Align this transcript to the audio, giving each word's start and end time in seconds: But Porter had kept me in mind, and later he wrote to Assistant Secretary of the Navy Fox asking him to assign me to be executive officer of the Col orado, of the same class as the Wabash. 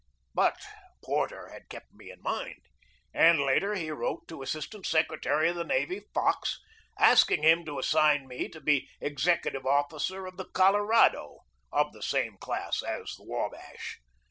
But 0.33 0.59
Porter 1.03 1.49
had 1.49 1.69
kept 1.69 1.93
me 1.93 2.09
in 2.09 2.23
mind, 2.23 2.63
and 3.13 3.39
later 3.39 3.75
he 3.75 3.91
wrote 3.91 4.27
to 4.29 4.41
Assistant 4.41 4.87
Secretary 4.87 5.49
of 5.49 5.55
the 5.55 5.63
Navy 5.63 6.01
Fox 6.11 6.59
asking 6.97 7.43
him 7.43 7.65
to 7.65 7.77
assign 7.77 8.27
me 8.27 8.49
to 8.49 8.59
be 8.59 8.89
executive 8.99 9.67
officer 9.67 10.25
of 10.25 10.37
the 10.37 10.45
Col 10.45 10.73
orado, 10.73 11.41
of 11.71 11.93
the 11.93 12.01
same 12.01 12.37
class 12.39 12.81
as 12.81 13.13
the 13.15 13.25
Wabash. 13.25 13.99